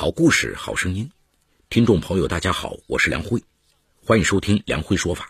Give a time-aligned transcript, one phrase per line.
[0.00, 1.10] 好故事，好声音，
[1.70, 3.42] 听众朋友，大家好，我是梁辉，
[4.00, 5.28] 欢迎收听梁辉说法。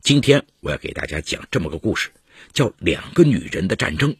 [0.00, 2.12] 今天我要给大家讲这么个故事，
[2.52, 4.14] 叫《两个女人的战争》。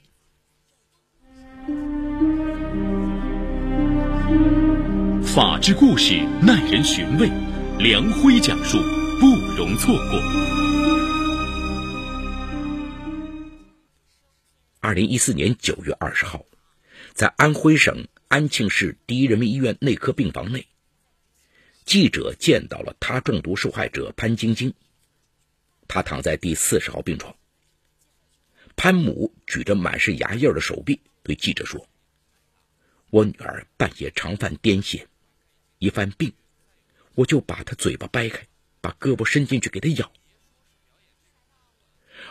[5.25, 7.31] 法治故事耐人寻味，
[7.79, 8.79] 梁辉讲述
[9.21, 9.27] 不
[9.57, 10.21] 容错过。
[14.81, 16.45] 二零一四年九月二十号，
[17.15, 18.05] 在安徽省。
[18.33, 20.67] 安庆市第一人民医院内科病房内，
[21.85, 24.73] 记者见到了他中毒受害者潘晶晶。
[25.87, 27.37] 她躺在第四十号病床。
[28.75, 31.87] 潘母举着满是牙印的手臂对记者说
[33.13, 35.05] ：“我女儿半夜常犯癫痫，
[35.77, 36.33] 一犯病，
[37.15, 38.47] 我就把她嘴巴掰开，
[38.81, 40.11] 把胳膊伸进去给她咬。”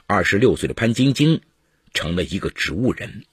[0.08, 1.44] 二十六岁的潘晶晶
[1.94, 3.24] 成了一个植物人。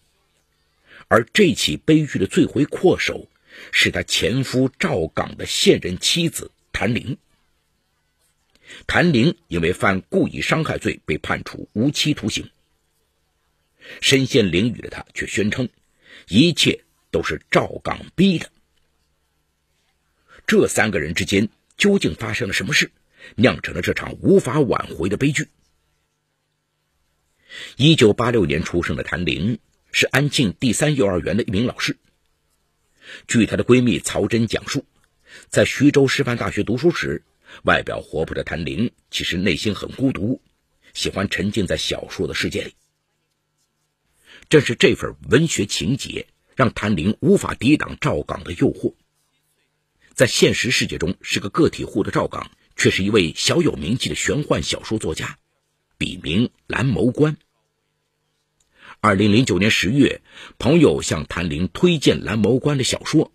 [1.09, 3.29] 而这起悲剧的罪魁祸首，
[3.73, 7.17] 是他前夫赵岗的现任妻子谭玲。
[8.87, 12.51] 谭玲因为犯故意伤害罪被判处无期徒刑。
[14.03, 15.71] 身陷囹圄的他却宣称，
[16.29, 18.51] 一切都是赵岗逼的。
[20.47, 22.91] 这三个人之间究竟发生了什么事，
[23.35, 25.49] 酿成了这场无法挽回的悲剧？
[27.77, 29.59] 一九八六年出生的谭玲。
[29.99, 31.99] 是安庆第三幼儿园的一名老师。
[33.27, 34.85] 据她的闺蜜曹真讲述，
[35.49, 37.25] 在徐州师范大学读书时，
[37.65, 40.41] 外表活泼的谭玲其实内心很孤独，
[40.95, 42.75] 喜欢沉浸在小说的世界里。
[44.49, 48.95] 正是这份文学情节，让谭玲无法抵挡赵岗的诱惑。
[50.15, 55.41] 在现实世界中是个个体户的赵岗，却是一位小有名气的玄幻小说作家，
[55.97, 57.37] 笔名蓝眸关。
[59.01, 60.23] 二零零九年十月，
[60.59, 63.33] 朋友向谭玲推荐蓝眸关的小说，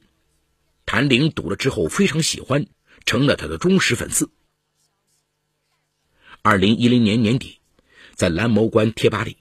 [0.86, 2.68] 谭玲读了之后非常喜欢，
[3.06, 4.30] 成了他的忠实粉丝。
[6.42, 7.60] 二零一零年年底，
[8.14, 9.38] 在蓝眸关贴吧里，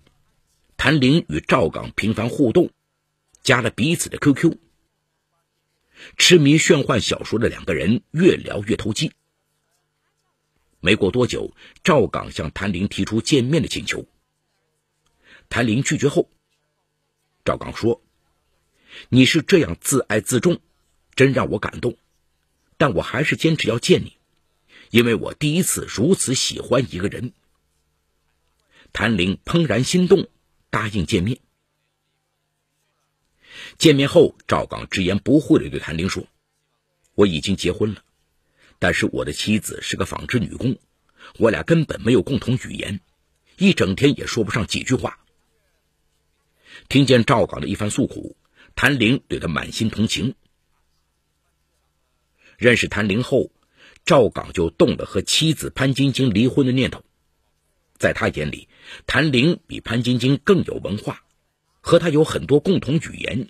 [0.77, 2.71] 谭玲与赵岗频繁互动，
[3.43, 4.59] 加了彼此的 QQ。
[6.17, 9.11] 痴迷玄幻小说的两个人越聊越投机。
[10.79, 11.53] 没过多久，
[11.83, 14.07] 赵岗向谭玲提出见面的请求。
[15.53, 16.31] 谭玲拒绝后，
[17.45, 18.03] 赵刚说
[19.11, 20.63] ：“你是这样自爱自重，
[21.15, 21.99] 真让我感动。
[22.79, 24.17] 但我还是坚持要见你，
[24.89, 27.35] 因为我第一次如此喜欢一个人。”
[28.95, 30.27] 谭玲怦然心动，
[30.71, 31.39] 答应见面。
[33.77, 36.27] 见面后，赵刚直言不讳的对谭玲说
[37.15, 38.03] ：“我已经结婚了，
[38.79, 40.79] 但是我的妻子是个纺织女工，
[41.37, 43.01] 我俩根本没有共同语言，
[43.59, 45.19] 一整天也说不上几句话。”
[46.89, 48.37] 听见赵岗的一番诉苦，
[48.75, 50.35] 谭玲对他满心同情。
[52.59, 53.51] 认识谭玲后，
[54.05, 57.03] 赵岗就动了和妻子潘晶晶离婚的念头。
[57.97, 58.69] 在他眼里，
[59.07, 61.25] 谭玲比潘晶晶更有文化，
[61.81, 63.49] 和他有很多共同语言，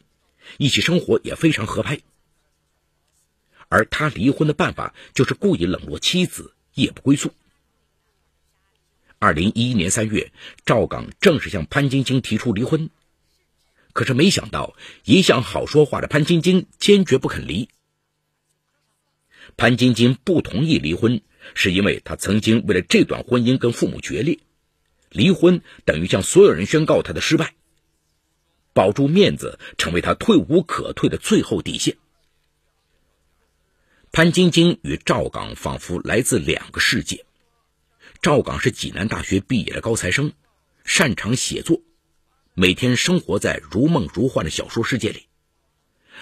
[0.58, 2.00] 一起生活也非常合拍。
[3.68, 7.32] 而他离婚的办法就是故意冷落妻子，夜不归宿。
[9.18, 10.32] 二零一一年三月，
[10.64, 12.90] 赵岗正式向潘晶晶提出离婚。
[13.92, 17.68] 可是没想到，一向好说话的潘晶晶坚决不肯离。
[19.56, 21.20] 潘晶晶不同意离婚，
[21.54, 24.38] 是因为她曾经为了这段婚姻跟父母决裂，
[25.10, 27.54] 离婚等于向所有人宣告她的失败，
[28.72, 31.98] 保住面子成为她退无可退的最后底线。
[34.10, 37.26] 潘晶晶与赵岗仿佛来自两个世界，
[38.22, 40.32] 赵岗是济南大学毕业的高材生，
[40.84, 41.82] 擅长写作。
[42.54, 45.26] 每天生活在如梦如幻的小说世界里，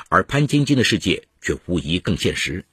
[0.09, 2.65] 而潘晶晶的世界却无疑更现实。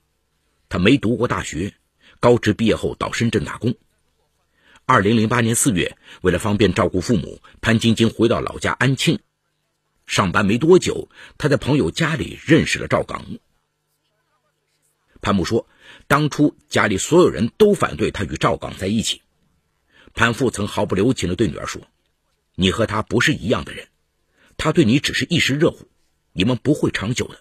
[0.69, 1.73] 她没读过大学，
[2.19, 3.73] 高职毕业后到深圳打工。
[4.85, 9.19] 二零零八年四月，为了方便照顾父母，潘晶晶回到老家安庆。
[10.05, 11.09] 上班没多久，
[11.39, 13.25] 她在朋友家里认识了赵岗。
[15.19, 15.67] 潘木说，
[16.05, 19.23] 当初家里所有人都反对他与赵岗在一起。
[20.13, 21.81] 潘父曾毫不留情地对女儿说。
[22.59, 23.87] 你和他不是一样的人，
[24.57, 25.87] 他对你只是一时热乎，
[26.33, 27.39] 你们不会长久的。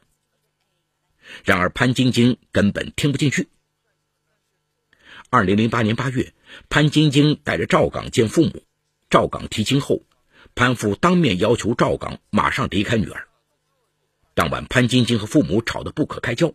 [1.43, 3.49] 然而潘晶晶根本听不进去。
[5.31, 6.35] 二零零八年八月，
[6.69, 8.63] 潘晶晶带着赵岗见父母，
[9.09, 10.03] 赵岗提亲后，
[10.55, 13.27] 潘父当面要求赵岗马上离开女儿。
[14.35, 16.53] 当晚，潘晶晶和父母吵得不可开交。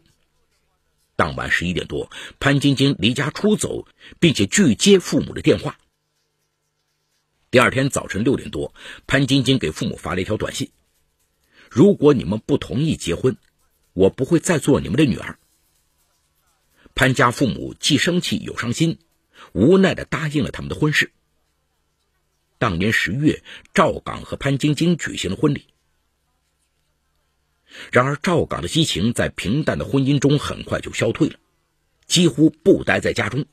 [1.15, 3.87] 当晚十一点多，潘晶晶离家出走，
[4.19, 5.79] 并且拒接父母的电话。
[7.51, 8.73] 第二天早晨六点多，
[9.07, 10.71] 潘晶晶给父母发了一条短信
[11.69, 13.35] ：“如果你们不同意结婚，
[13.91, 15.37] 我不会再做你们的女儿。”
[16.95, 18.99] 潘家父母既生气又伤心，
[19.51, 21.11] 无奈的答应了他们的婚事。
[22.57, 23.43] 当年十月，
[23.73, 25.65] 赵岗和潘晶晶举行了婚礼。
[27.91, 31.37] 然而，赵岗的激情在平淡的婚姻中很快就消退了，
[32.05, 33.43] 几乎不待在家中。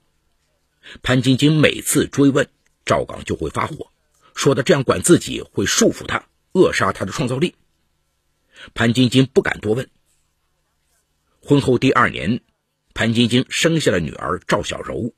[1.03, 2.49] 潘晶晶每次追问，
[2.89, 3.93] 赵岗就会发火，
[4.35, 7.55] 说他这样管自己会束缚他，扼杀他的创造力。
[8.75, 9.91] 潘晶晶不敢多问。
[11.41, 12.41] 婚后第二年，
[12.95, 15.13] 潘晶晶生下了女儿赵小柔。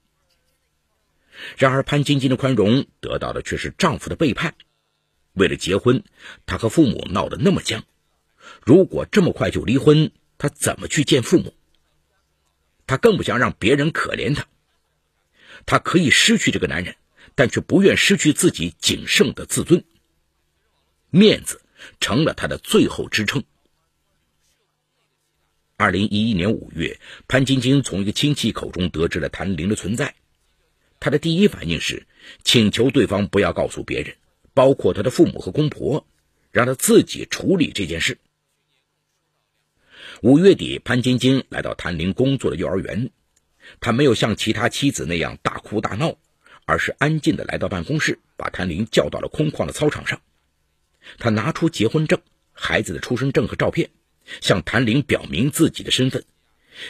[1.56, 4.56] 然而，潘晶晶的宽容得到的却是丈夫的背叛。
[5.32, 6.02] 为了结婚，
[6.46, 7.84] 她和父母闹得那么僵。
[8.66, 11.54] 如果这么快就离婚，她怎么去见父母？
[12.88, 14.46] 她更不想让别人可怜她。
[15.66, 16.96] 她可以失去这个男人，
[17.40, 19.82] 但却不愿失去自己仅剩的自尊。
[21.08, 21.62] 面子
[21.98, 23.44] 成了他的最后支撑。
[25.78, 30.16] 二零一一年五月，潘晶晶从一个亲戚口中得知了谭玲的存在。
[30.98, 32.06] 她的第一反应是
[32.44, 34.16] 请求对方不要告诉别人，
[34.52, 36.06] 包括她的父母和公婆，
[36.50, 38.18] 让她自己处理这件事。
[40.20, 43.10] 五月底，潘晶晶来到谭玲工作的幼儿园，
[43.80, 46.18] 她没有像其他妻子那样大哭大闹，
[46.70, 50.22] 而是安静的来到办公室，把谭玲叫到了空旷的操场上。
[51.18, 52.22] 他拿出结婚证、
[52.52, 53.90] 孩子的出生证和照片，
[54.40, 56.24] 向谭玲表明自己的身份，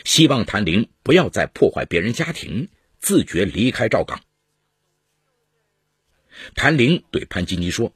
[0.04, 2.68] 希望谭玲不要再破坏别人家庭。
[2.98, 4.20] 自觉离开赵岗。
[6.54, 7.94] 谭玲对潘金妮说：“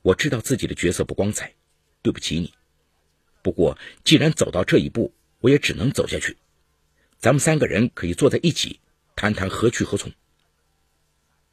[0.00, 1.52] 我知道自己的角色不光彩，
[2.00, 2.54] 对不起你。
[3.42, 6.38] 不过既然走到这一步，我也只能走下去。
[7.18, 8.80] 咱们三个人可以坐在一起，
[9.14, 10.10] 谈谈何去何从。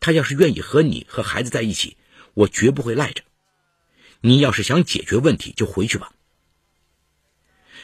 [0.06, 1.98] 他要是愿意和你和孩子在一起，
[2.36, 3.24] 我绝不会赖着。
[4.22, 6.14] 你要是想解决问题，就回去吧。”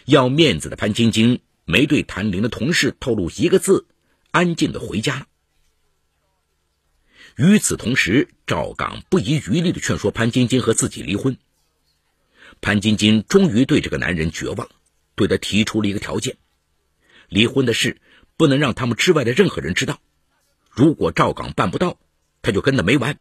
[0.05, 3.87] 要面子的潘晶晶没对谭玲的同事透露一个字。
[4.29, 5.25] 安静的回家。
[7.37, 11.37] 与此同时，赵刚不遗余力的劝说潘晶晶和自己离婚。
[12.61, 14.69] 潘晶晶终于对这个男人绝望，
[15.15, 16.37] 对他提出了一个条件：
[17.29, 17.99] 离婚的事
[18.37, 19.99] 不能让他们之外的任何人知道。
[20.69, 21.99] 如果赵刚办不到，
[22.41, 23.19] 他就跟他没完。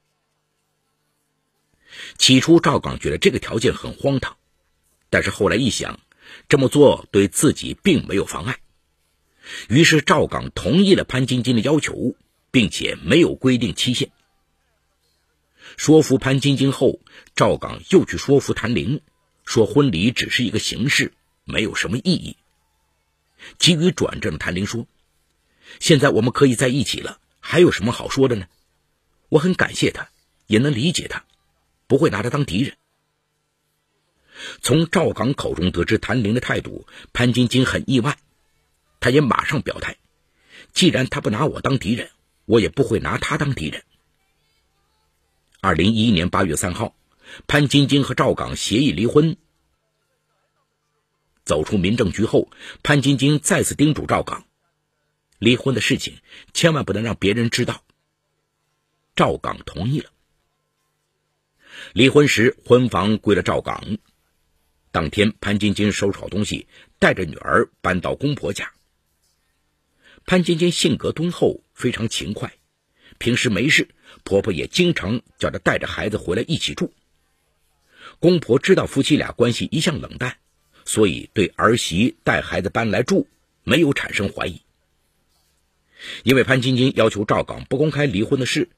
[2.17, 4.37] 起初，赵刚觉得这个条件很荒唐，
[5.11, 6.01] 但是后来一想，
[6.49, 8.61] 这么做对自己并没有妨碍。
[9.69, 12.15] 于是赵刚同意了潘晶晶的要求，
[12.51, 14.11] 并且没有规定期限。
[15.77, 17.01] 说服潘晶晶后，
[17.35, 19.01] 赵刚又去说服谭玲，
[19.45, 21.13] 说婚礼只是一个形式，
[21.45, 22.37] 没有什么意义。
[23.59, 24.87] 急于转正的谭玲说
[25.81, 28.47] ：“现在我们可以在一起了，还有什么好说的呢？
[29.31, 30.11] 我很感谢他，
[30.47, 31.25] 也能理解他，
[31.87, 32.77] 不会拿他当敌人。”
[34.63, 38.19] 从赵刚口中得知谭玲的态度，潘晶晶很意外。
[38.99, 39.97] 他也马上表态，
[40.75, 42.11] 既然他不拿我当敌人，
[42.45, 43.83] 我也不会拿他当敌人。
[45.61, 46.95] 二零一一年八月三号，
[47.47, 49.37] 潘晶晶和赵岗协议离婚。
[51.45, 52.51] 走出民政局后，
[52.83, 54.45] 潘晶晶再次叮嘱赵岗，
[55.39, 56.19] 离婚的事情
[56.53, 57.83] 千万不能让别人知道。
[59.21, 60.09] 赵岗同意了。
[61.93, 63.99] 离婚时，婚房归了赵岗。
[64.93, 66.67] 当天，潘晶晶收拾好东西，
[66.99, 68.73] 带着女儿搬到公婆家。
[70.25, 72.55] 潘晶晶性格敦厚，非常勤快，
[73.19, 73.91] 平时没事，
[74.25, 76.95] 婆婆也经常叫她带着孩子回来一起住。
[78.21, 80.39] 公婆知道夫妻俩关系一向冷淡，
[80.87, 83.29] 所以对儿媳带孩子搬来住
[83.65, 84.63] 没有产生怀疑。
[86.23, 88.71] 因为潘晶晶要求赵岗不公开离婚的事，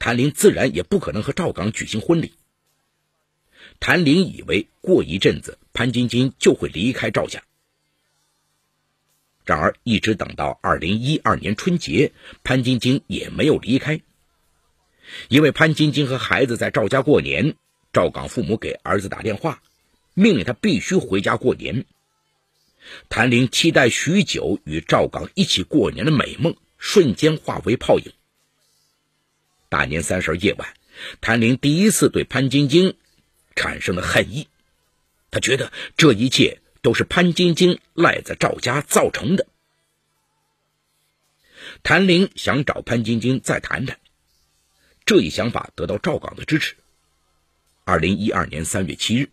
[0.00, 2.32] 谭玲自然也不可能和赵刚举行婚礼。
[3.78, 7.42] 谭玲以为过一阵子潘晶晶就会离开赵家。
[9.44, 14.00] 然而，一直等到二零一二年春节，潘晶晶也没有离开。
[15.28, 17.56] 因为潘晶晶和孩子在赵家过年，
[17.92, 19.62] 赵刚父母给儿子打电话，
[20.14, 21.84] 命令他必须回家过年。
[23.10, 28.12] 谭玲期待许久与赵刚一起过年的美梦，瞬间化为泡影。
[29.70, 30.74] 大年三十夜晚，
[31.22, 32.94] 谭玲第一次对潘晶晶
[33.56, 34.48] 产生了恨意，
[35.30, 36.60] 他觉得这一切。
[36.82, 39.46] 都是潘晶晶赖在赵家造成的。
[41.82, 44.00] 谭玲想找潘晶晶再谈谈，
[45.04, 46.74] 这一想法得到赵岗的支持。
[47.84, 49.28] 二零一二年三月七日，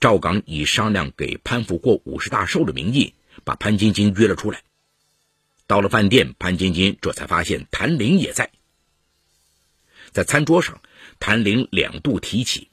[0.00, 3.14] 赵岗以商量给潘福过五十大寿的名义，
[3.44, 4.64] 把潘晶晶约了出来。
[5.68, 8.50] 到了饭店，潘晶晶这才发现谭玲也在。
[10.18, 10.80] 在餐桌上，
[11.20, 12.68] 谭玲两度提起：“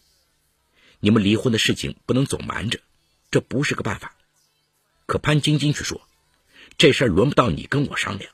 [1.00, 2.80] 你们离婚的事情不能总瞒着。”
[3.30, 4.16] 这不是个办法。
[5.06, 6.02] 可潘晶晶却说
[6.80, 8.32] ：“这事儿轮不到你跟我商量，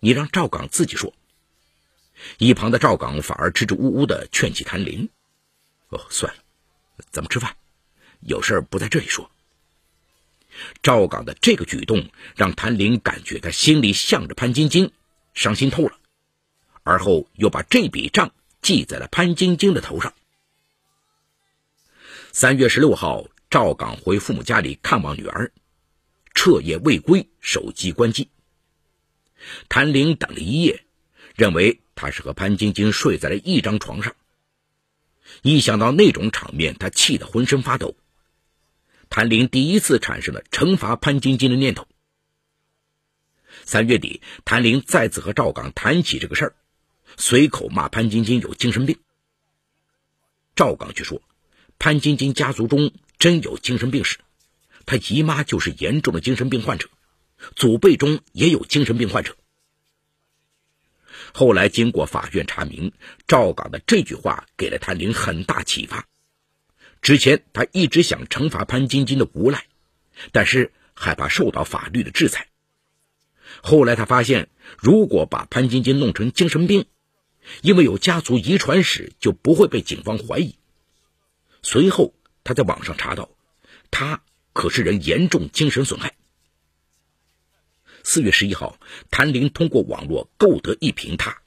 [0.00, 1.14] 你让赵岗自己说。”
[2.38, 5.08] 一旁的赵岗反而支支吾吾的劝起谭林
[5.90, 6.42] ：“哦，算了，
[7.12, 7.54] 咱们吃饭，
[8.18, 9.30] 有事儿不在这里说。”
[10.82, 14.90] 赵岗的这个举动让谭林感觉他心里向着潘晶晶，
[15.32, 15.96] 伤心透了，
[16.82, 20.14] 而后又把这笔账记在了潘晶晶的头上。
[22.32, 25.52] 三月十六号，赵岗回父母家里看望女儿，
[26.34, 28.28] 彻夜未归，手机关机。
[29.68, 30.84] 谭玲等了一夜，
[31.34, 31.80] 认为。
[32.00, 34.14] 他是和潘晶晶睡在了一张床上，
[35.42, 37.96] 一想到那种场面，他气得浑身发抖。
[39.10, 41.88] 谭玲第一次产生了惩罚潘晶晶的念头。
[43.64, 46.54] 三月底，谭玲再次和赵刚谈起这个事儿，
[47.18, 48.98] 随口骂潘晶晶有精神病。
[50.54, 51.20] 赵刚却说，
[51.78, 54.18] 潘晶晶家族中真有精神病史，
[54.86, 56.88] 他姨妈就是严重的精神病患者，
[57.56, 59.36] 祖辈中也有精神病患者。
[61.34, 62.92] 后来经过法院查明，
[63.26, 66.06] 赵岗的这句话给了谭林很大启发。
[67.02, 69.66] 之前他一直想惩罚潘晶晶的无赖，
[70.30, 72.48] 但是害怕受到法律的制裁。
[73.60, 74.48] 后来他发现，
[74.78, 76.86] 如果把潘晶晶弄成精神病，
[77.62, 80.56] 因为有家族遗传史，就不会被警方怀疑。
[81.62, 82.14] 随后
[82.44, 83.30] 他在网上查到，
[83.90, 86.14] 他可是人严重精神损害。
[88.04, 88.78] 四月十一号，
[89.10, 91.42] 谭玲通过网络购得一瓶他。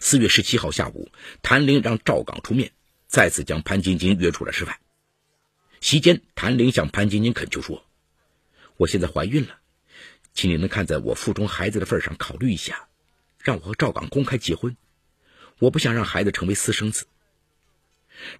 [0.00, 2.72] 四月十七号下午，谭玲让赵岗出面，
[3.06, 4.78] 再次将潘晶晶约出来吃饭。
[5.80, 7.86] 席间，谭玲向潘晶晶恳求说
[8.76, 9.58] ：“我现在怀孕了，
[10.34, 12.88] 请你能看在我腹中孩子的份上考虑一下，
[13.44, 14.76] 让我和赵岗公开结婚。
[15.60, 17.06] 我不想让孩子成为私生子。”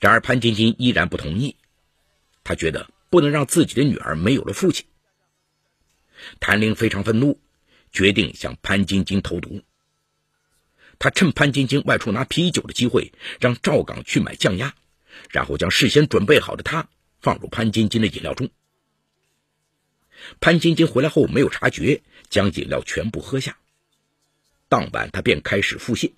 [0.00, 1.56] 然而，潘晶晶依然不同意，
[2.42, 4.86] 她觉得不能让自己的女儿没有了父亲。
[6.40, 7.38] 谭玲非常愤怒，
[7.92, 9.62] 决定向潘晶晶投毒。
[10.98, 14.74] 他趁潘晶晶外出拿啤酒的机会，让赵岗去买酱鸭，
[15.28, 16.88] 然后将事先准备好的他
[17.20, 18.48] 放入潘晶晶的饮料中。
[20.40, 23.58] 潘晶晶回来后没有察觉，将饮料全部喝下。
[24.68, 26.12] 当晚，他便开始腹泻，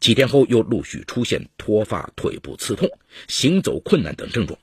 [0.00, 2.88] 几天后又陆续出现脱发、腿部刺痛、
[3.28, 4.58] 行走困难等症状。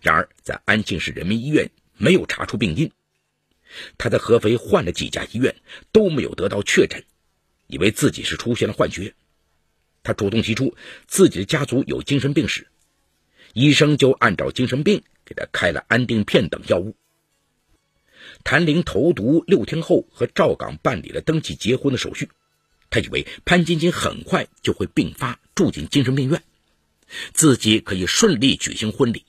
[0.00, 1.70] 然而，在安庆市人民医院。
[2.00, 2.92] 没有查出病因，
[3.96, 5.56] 他在合肥换了几家医院
[5.90, 7.04] 都没有得到确诊，
[7.66, 9.12] 以为自己是出现了幻觉。
[10.04, 10.76] 他主动提出
[11.08, 12.68] 自己的家族有精神病史，
[13.52, 16.94] 医生就按照精神病给他开了安定片等药物。
[18.44, 22.30] 谭玲投毒六天后和赵岗办理了登记结婚的手续，
[22.90, 26.42] 他以为潘晶晶很快就会病发住进精神病院，
[27.34, 29.24] 自己可以顺利举行婚礼。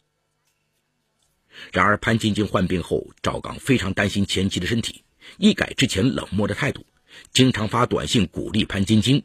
[1.74, 5.04] 然而，潘晶晶患病后，赵刚非常担心前妻的身体，
[5.38, 6.86] 一改之前冷漠的态度，
[7.34, 9.24] 经常发短信鼓励潘晶晶。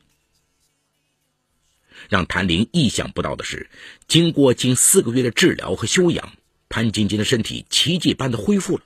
[2.08, 3.70] 让谭玲意想不到的是，
[4.08, 6.32] 经过近四个月的治疗和休养，
[6.68, 8.84] 潘晶晶的身体奇迹般的恢复了。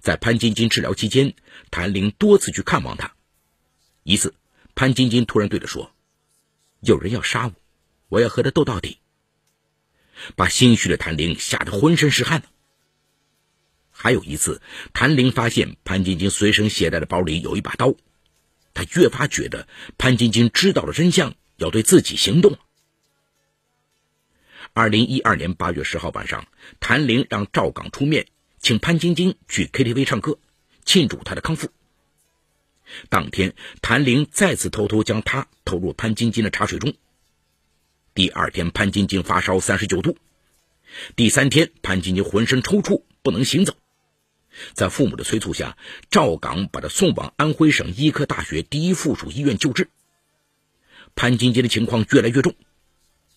[0.00, 1.34] 在潘晶晶治疗期间，
[1.70, 3.14] 谭玲多次去看望她。
[4.02, 4.34] 一次，
[4.74, 5.92] 潘晶晶突然对他说
[6.80, 7.54] ：“有人要杀我，
[8.08, 8.98] 我要和他斗到底。”
[10.36, 12.42] 把心虚的谭玲吓得浑身是汗。
[13.90, 14.60] 还有一次，
[14.92, 17.94] 谭玲发现潘晶晶随身携带的包里有一把刀，
[18.74, 19.68] 她越发觉得
[19.98, 22.58] 潘晶晶知道了真相，要对自己行动。
[24.72, 26.46] 二零一二年八月十号晚上，
[26.80, 28.26] 谭玲让赵岗出面，
[28.60, 30.38] 请潘晶晶去 KTV 唱歌，
[30.84, 31.68] 庆祝她的康复。
[33.08, 36.92] 当天，谭玲再次偷偷将她投入潘晶晶的茶水中。
[38.14, 40.18] 第二天，潘晶晶发烧三十九度。
[41.16, 43.74] 第三天，潘晶晶浑身抽搐，不能行走。
[44.74, 45.78] 在父母的催促下，
[46.10, 49.88] 赵岗把她送往安徽省医科大学第一附属医院救治。
[51.14, 52.54] 潘晶晶的情况越来越重，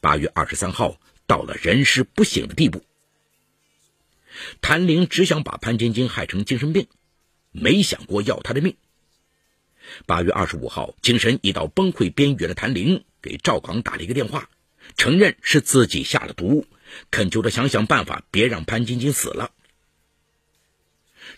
[0.01, 2.83] 八月二十三号到了人事不醒的地步。
[4.61, 6.87] 谭玲只想把潘晶晶害成精神病，
[7.51, 8.75] 没想过要她的命。
[10.05, 14.49] 八月二十五号，精神已到崩溃边缘的谭玲给赵岗打了一个电话。
[14.97, 16.67] 承认是自己下了毒，
[17.09, 19.51] 恳求他想想办法，别让潘晶晶死了。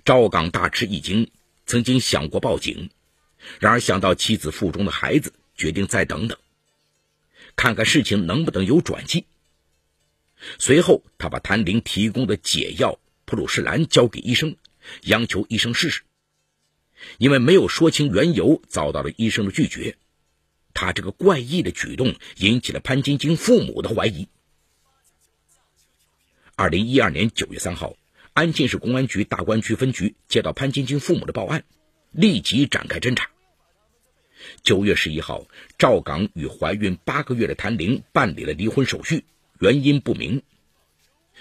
[0.04, 1.30] 赵岗大吃一惊，
[1.68, 2.90] 曾经想过报警，
[3.60, 6.38] 然而想到妻子腹中的孩子，决定再等等，
[7.56, 9.26] 看看事情能不能有转机。
[10.60, 14.56] 随后，他把谭玲提供的解药普鲁士蓝交给医生，
[15.04, 16.04] 央求医生试试。
[17.18, 19.98] 因为没有说清缘由，遭到了医生的拒绝。
[20.74, 24.28] 他这个怪异的举动引起了潘晶晶父母的怀疑。
[26.56, 27.96] 二零一二年九月三号，
[28.34, 31.64] 安庆市公安局大观区分局接到潘晶晶父母的报案，
[32.12, 33.30] 立即展开侦查。
[34.64, 35.48] 九月十一号，
[35.78, 39.26] 赵岗与怀孕八个月的谭玲办理了离婚手续，
[39.66, 40.44] 原因不明。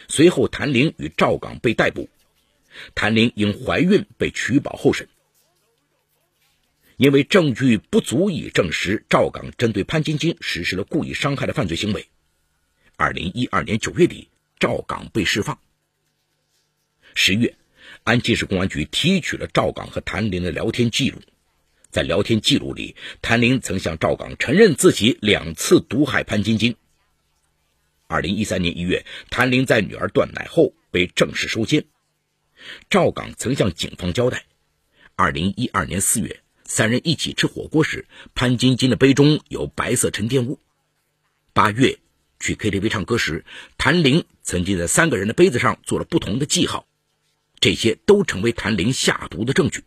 [0.09, 2.09] 随后，谭玲与赵岗被逮捕，
[2.95, 5.09] 谭玲因怀孕被取保候审。
[6.97, 12.07] 因为证据不足以证实赵岗针对潘晶晶实施了故意伤害的犯罪行为，
[12.97, 14.29] 二零一二年九月底，
[14.59, 15.59] 赵岗被释放。
[17.15, 17.55] 十月，
[18.05, 21.21] 安庆市公安局提取了赵岗和谭玲的聊天记录。
[21.91, 26.75] 在聊天记录里，谭玲曾向赵岗承认自己两次毒害潘晶晶。
[28.07, 31.87] 二零一三年一月，谭玲在女儿断奶后被正式收监。
[32.91, 34.45] 赵岗曾向警方交代，
[35.17, 40.61] 二零一二年四月，三人一起吃火锅时，潘晶晶的杯中有白色沉淀物。
[41.53, 41.99] 八月
[42.41, 43.45] 去 KTV 唱歌时，
[43.79, 46.87] 谭玲曾经在三个人的杯子上做了不同的记号，
[47.59, 49.85] 这些都成为谭玲下毒的证据。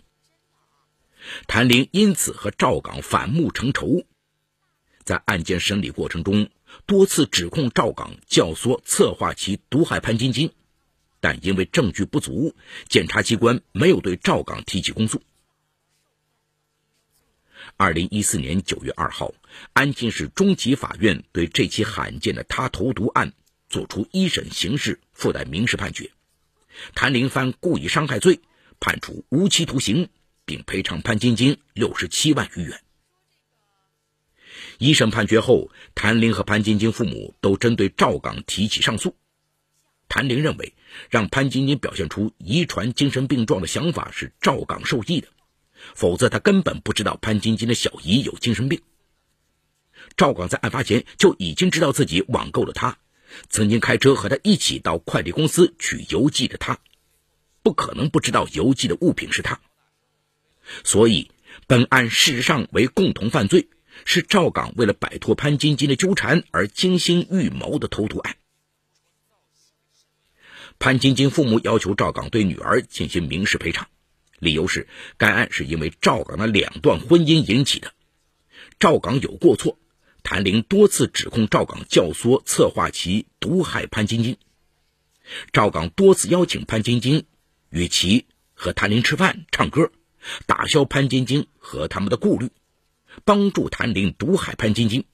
[1.46, 4.06] 谭玲因此和赵岗反目成仇，
[5.04, 6.50] 在案件审理过程中
[6.86, 10.52] 多次指控赵岗教唆策划其毒害潘晶晶，
[11.20, 12.56] 但因为证据不足，
[12.88, 15.22] 检察机关没有对赵岗提起公诉。
[17.76, 19.34] 二零一四年九月二号，
[19.74, 23.34] 安庆市中级法院对这起罕见的他投毒案
[23.70, 26.12] 作出一审刑事附带民事判决，
[26.96, 28.40] 谭林犯故意伤害罪，
[28.80, 30.10] 判处无期徒刑。
[30.50, 32.87] 并赔偿潘晶晶六十七万余元。
[34.78, 39.16] 一审判决后，谭玲和潘晶晶父母都针对赵岗提起上诉。
[40.08, 40.74] 谭玲认为，
[41.10, 45.28] 让潘晶晶表现出遗传精神病状的想法是赵岗授意的，
[45.96, 48.82] 否则他根本不知道潘晶晶的小姨有精神病。
[50.16, 53.00] 赵岗在案发前就已经知道自己网购了他，
[53.50, 56.80] 曾经开车和他一起到快递公司取邮寄的他，
[57.64, 59.60] 不可能不知道邮寄的物品是他。
[60.84, 61.32] 所以，
[61.66, 63.68] 本案事实上为共同犯罪，
[64.06, 68.36] 是赵岗为了摆脱潘晶晶的纠缠而精心预谋的投毒案。
[70.80, 73.88] 潘晶晶父母要求赵岗对女儿进行民事赔偿，
[74.40, 77.94] 理由是该案是因为赵岗的两段婚姻引起的，
[78.80, 79.78] 赵岗有过错。
[80.24, 84.38] 谭玲多次指控赵岗教唆策划其毒害潘晶晶，
[85.54, 87.26] 赵岗多次邀请潘晶晶
[87.70, 89.92] 与其和谭玲吃饭、唱歌。
[90.46, 92.50] 打消潘晶晶和他们的顾虑，
[93.24, 95.06] 帮助谭玲毒害潘晶晶。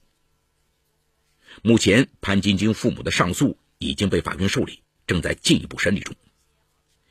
[1.62, 6.14] 目前，潘晶晶父母的上诉已经被法院受理，正在进一步审理中。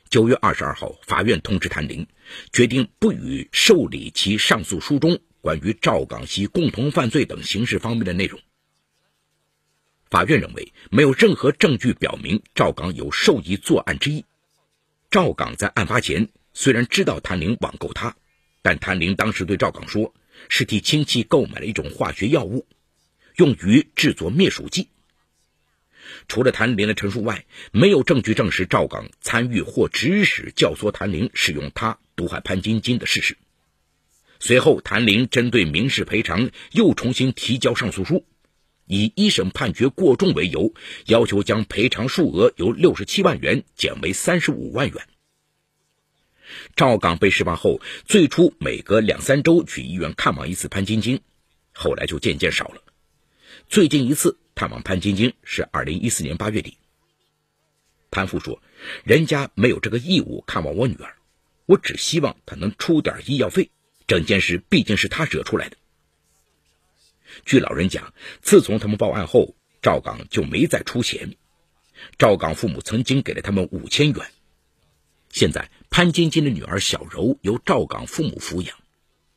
[0.08, 2.06] 九月二十二号，法院通知谭玲，
[2.52, 8.40] 决定不予受理其上诉书中关于赵岗系共同犯罪等刑事方面的内容。
[10.10, 14.24] 法院认为，没有任何证据表明赵岗有受益作案之意。
[15.10, 16.28] 赵岗在案发前。
[16.56, 18.14] 虽然知道谭玲网购他，
[18.62, 20.14] 但谭玲当时对赵岗说，
[20.48, 22.66] 是替亲戚购买了一种化学药物，
[23.36, 24.88] 用于制作灭鼠剂。
[26.28, 33.36] 除了谭林的陈述外，没有证据证实赵岗参与或指使教唆谭林使用他毒害潘晶晶的事实。
[34.38, 38.26] 随后，谭林针对民事赔偿又重新提交上诉书，
[38.86, 40.74] 以一审判决过重为由，
[41.06, 45.08] 要求将赔偿数额由六十七万元减为三十五万元。
[46.76, 51.20] 赵岗被释放后，最初每隔两三周去医院看望一次潘晶晶，
[51.72, 52.82] 后来就渐渐少了。
[53.68, 56.78] 最近一次探望潘晶晶是二零一四年八月底。
[58.10, 58.62] 潘父说
[59.02, 61.16] ：“人家没有这个义务看望我女儿，
[61.66, 63.70] 我只希望她能出点医药费。
[64.06, 65.76] 整件事毕竟是他惹出来的。”
[67.44, 68.12] 据老人讲，
[68.42, 71.36] 自从他们报案后，赵岗就没再出钱。
[72.18, 74.26] 赵岗父母曾经给了他们五千元。
[75.34, 75.68] 现在。
[75.90, 78.76] 潘晶晶的女儿小柔由赵岗父母抚养，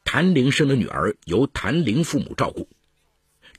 [0.04, 2.68] 谭玲生的女儿由谭玲父母照顾，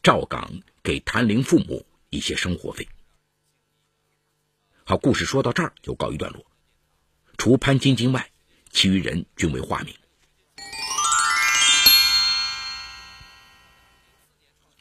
[0.03, 0.51] 赵岗
[0.83, 2.88] 给谭玲父母一些生活费。
[4.83, 6.44] 好，故事说到这儿就告一段落。
[7.37, 8.33] 除潘晶晶外，
[8.72, 9.94] 其余人均为化名。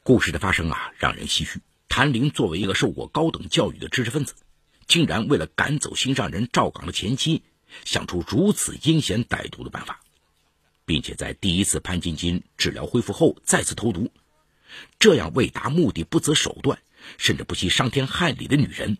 [0.01, 1.61] 故事的发生啊，让人唏嘘。
[1.87, 4.33] 谭玲作为一个受过高等教育的知识分子，
[4.87, 7.43] 竟然为了赶走心上人赵岗的前妻。
[7.85, 9.99] 想出如此阴险歹毒的办法，
[10.85, 14.11] 并且在第一次潘晶晶治疗恢复后再次投毒，
[14.99, 16.79] 这样为达目的不择手段，
[17.17, 18.97] 甚至不惜伤天害理的女人，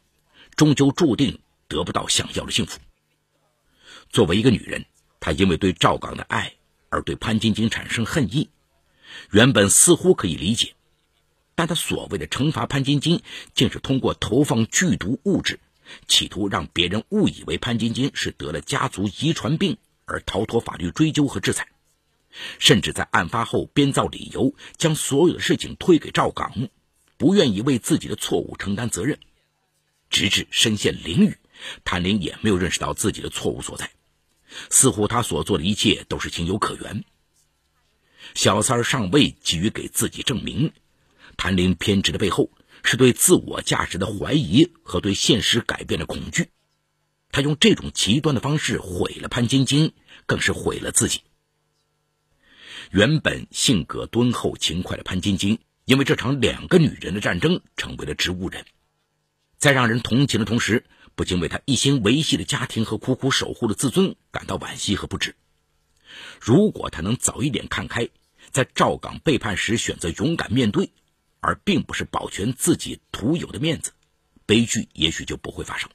[0.56, 2.80] 终究注定得不到想要的幸福。
[4.10, 4.86] 作为一个女人，
[5.20, 6.54] 她因为对赵刚的爱
[6.90, 8.50] 而对潘晶晶产生恨意，
[9.32, 10.76] 原本似乎可以理解，
[11.56, 13.22] 但她所谓的惩罚潘晶晶，
[13.54, 15.60] 竟是通过投放剧毒物质。
[16.08, 21.68] 企图让别人误以为潘金金是得了家族遗传病而逃脱法律追究和制裁，
[22.60, 26.70] 甚至在案发后编造理由，将所有的事情推给赵刚，
[27.18, 29.20] 不愿意为自己的错误承担责任。
[30.10, 31.36] 直至身陷囹圄，
[31.84, 33.92] 谭林也没有认识到自己的错误所在，
[34.70, 37.04] 似乎他所做的一切都是情有可原。
[38.34, 40.72] 小三儿尚未急于给自己证明，
[41.38, 42.52] 谭林偏执的背后
[42.84, 46.50] 是对自我价值的怀疑和对现实改变的恐惧。
[47.32, 49.94] 他用这种极端的方式毁了潘晶晶，
[50.26, 51.22] 更是毁了自己。
[52.90, 58.66] 原本性格敦厚勤快的潘晶晶，因为这场两个女人的战争，成为了植物人。
[59.58, 65.36] 在让人同情的同时，不禁为他一心维系的家庭和苦苦守护的自尊感到惋惜和不值。
[66.40, 68.08] 如果他能早一点看开，
[68.52, 70.92] 在赵岗背叛时选择勇敢面对，
[71.40, 73.94] 而并不是保全自己独有的面子，
[74.46, 75.90] 悲剧也许就不会发生。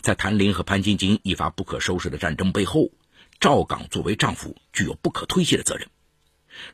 [0.00, 2.90] 在谭林和潘晶晶一发不可收拾的战争背后，
[3.40, 5.88] 赵岗作为丈夫具有不可推卸的责任。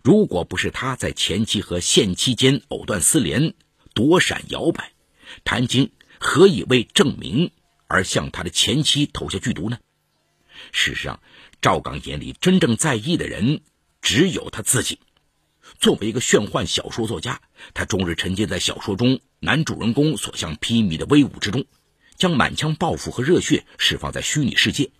[0.03, 3.55] 如果不是他在前妻和现妻间藕断丝连、
[3.95, 4.93] 躲闪摇摆，
[5.45, 7.53] 谭晶何以为证明
[7.87, 9.79] 而向他的前妻投下剧毒呢？
[10.73, 11.21] 事实上，
[11.63, 13.63] 赵岗眼里真正在意的人
[14.03, 14.99] 只有他自己。
[15.79, 17.41] 作为一个玄幻小说作家，
[17.75, 21.65] 他终日沉浸在小说中男主人公所向披靡的威武之中，
[22.17, 24.91] 将满腔抱负和热血释放在虚拟世界，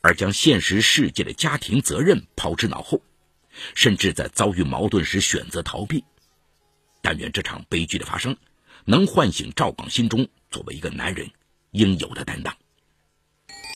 [0.00, 3.02] 而将现实世界的家庭责任抛之脑后，
[3.74, 6.04] 甚至在遭遇矛盾时选择逃避。
[7.00, 8.36] 但愿这场悲剧的发生。
[8.84, 11.30] 能唤醒赵广心中作为一个男人
[11.70, 12.52] 应有的担当。